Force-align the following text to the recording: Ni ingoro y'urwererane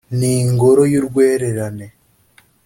Ni 0.19 0.31
ingoro 0.43 0.83
y'urwererane 0.93 1.87